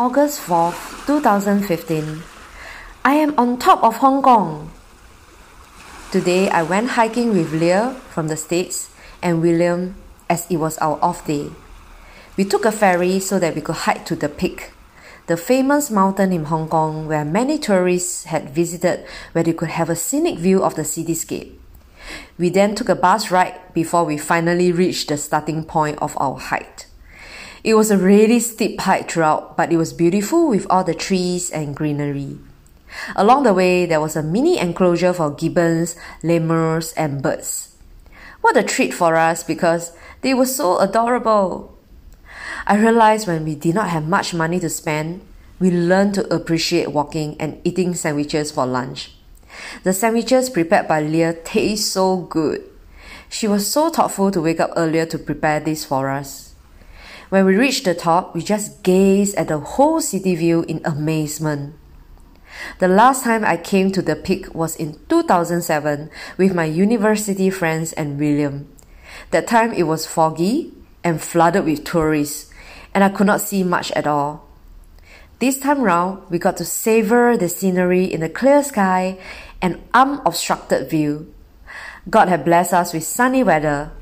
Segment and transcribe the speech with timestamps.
[0.00, 2.22] August 4th, 2015.
[3.04, 4.72] I am on top of Hong Kong.
[6.10, 8.88] Today I went hiking with Leah from the States
[9.20, 9.96] and William
[10.26, 11.50] as it was our off day.
[12.38, 14.72] We took a ferry so that we could hike to the peak,
[15.26, 19.90] the famous mountain in Hong Kong where many tourists had visited where they could have
[19.90, 21.52] a scenic view of the cityscape.
[22.38, 26.38] We then took a bus ride before we finally reached the starting point of our
[26.38, 26.89] hike.
[27.62, 31.50] It was a really steep hike throughout, but it was beautiful with all the trees
[31.50, 32.38] and greenery.
[33.14, 37.76] Along the way, there was a mini enclosure for gibbons, lemurs, and birds.
[38.40, 39.92] What a treat for us because
[40.22, 41.76] they were so adorable.
[42.66, 45.20] I realized when we did not have much money to spend,
[45.58, 49.12] we learned to appreciate walking and eating sandwiches for lunch.
[49.82, 52.64] The sandwiches prepared by Leah taste so good.
[53.28, 56.49] She was so thoughtful to wake up earlier to prepare this for us.
[57.30, 61.76] When we reached the top, we just gazed at the whole city view in amazement.
[62.80, 67.92] The last time I came to the peak was in 2007 with my university friends
[67.92, 68.66] and William.
[69.30, 72.50] That time it was foggy and flooded with tourists,
[72.92, 74.48] and I could not see much at all.
[75.38, 79.18] This time round, we got to savor the scenery in the clear sky
[79.62, 81.32] and unobstructed view.
[82.10, 83.92] God had blessed us with sunny weather,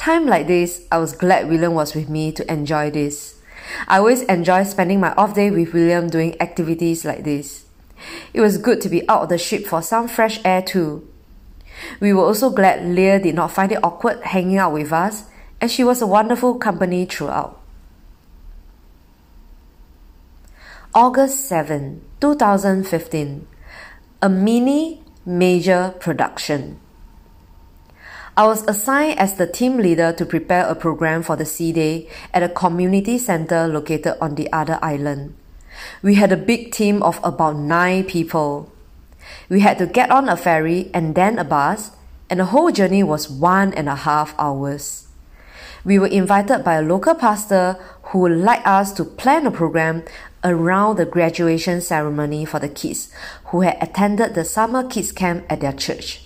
[0.00, 3.38] Time like this, I was glad William was with me to enjoy this.
[3.86, 7.66] I always enjoy spending my off day with William doing activities like this.
[8.32, 11.06] It was good to be out of the ship for some fresh air too.
[12.00, 15.24] We were also glad Leah did not find it awkward hanging out with us,
[15.60, 17.60] and she was a wonderful company throughout.
[20.94, 23.46] August 7, 2015.
[24.22, 26.80] A mini major production.
[28.40, 32.08] I was assigned as the team leader to prepare a program for the Sea Day
[32.32, 35.36] at a community center located on the other island.
[36.00, 38.72] We had a big team of about nine people.
[39.50, 41.90] We had to get on a ferry and then a bus,
[42.30, 45.06] and the whole journey was one and a half hours.
[45.84, 50.02] We were invited by a local pastor who would like us to plan a program
[50.42, 53.12] around the graduation ceremony for the kids
[53.52, 56.22] who had attended the summer kids camp at their church.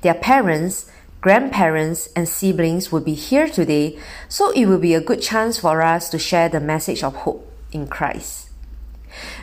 [0.00, 0.90] Their parents
[1.24, 3.98] grandparents, and siblings will be here today,
[4.28, 7.50] so it will be a good chance for us to share the message of hope
[7.72, 8.50] in Christ.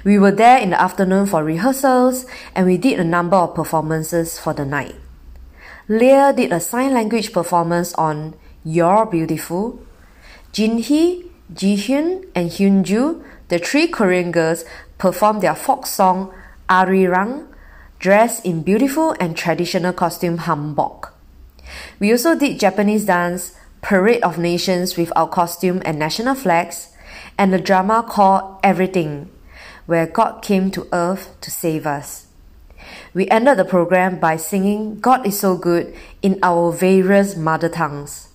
[0.03, 4.37] We were there in the afternoon for rehearsals and we did a number of performances
[4.37, 4.93] for the night.
[5.87, 9.81] Leah did a sign language performance on You're Beautiful.
[10.53, 14.65] Jinhee, Jihyun, and Hyunju, the three Korean girls,
[14.99, 16.31] performed their folk song
[16.69, 17.47] Arirang,
[17.97, 21.13] dressed in beautiful and traditional costume hanbok.
[21.99, 26.89] We also did Japanese dance, Parade of Nations with our costume and national flags,
[27.37, 29.29] and the drama called Everything,
[29.85, 32.27] where God came to earth to save us.
[33.13, 38.29] We ended the program by singing God is so good in our various mother tongues.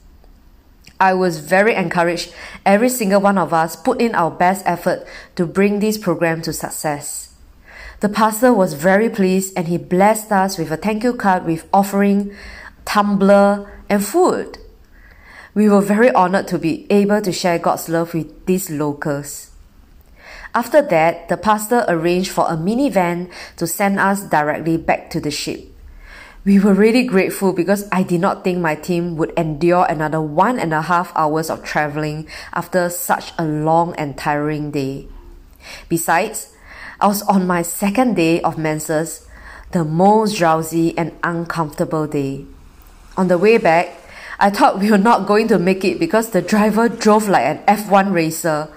[0.98, 2.32] I was very encouraged.
[2.64, 6.52] Every single one of us put in our best effort to bring this program to
[6.52, 7.34] success.
[8.00, 11.68] The pastor was very pleased and he blessed us with a thank you card with
[11.72, 12.34] offering
[12.86, 14.58] tumbler, and food.
[15.54, 19.50] We were very honored to be able to share God's love with these locals.
[20.54, 25.30] After that, the pastor arranged for a minivan to send us directly back to the
[25.30, 25.68] ship.
[26.44, 30.58] We were really grateful because I did not think my team would endure another one
[30.58, 35.08] and a half hours of traveling after such a long and tiring day.
[35.88, 36.54] Besides,
[37.00, 39.26] I was on my second day of menses,
[39.72, 42.46] the most drowsy and uncomfortable day.
[43.16, 43.96] On the way back,
[44.38, 47.58] I thought we were not going to make it because the driver drove like an
[47.66, 48.68] F1 racer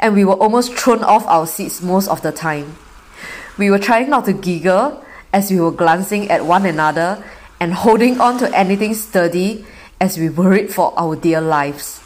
[0.00, 2.76] and we were almost thrown off our seats most of the time.
[3.58, 7.22] We were trying not to giggle as we were glancing at one another
[7.60, 9.66] and holding on to anything sturdy
[10.00, 12.00] as we worried for our dear lives.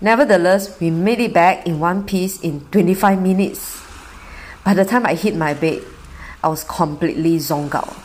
[0.00, 3.82] Nevertheless, we made it back in one piece in 25 minutes.
[4.64, 5.82] By the time I hit my bed,
[6.42, 8.03] I was completely zoned out.